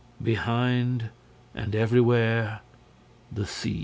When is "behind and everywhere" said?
0.23-2.61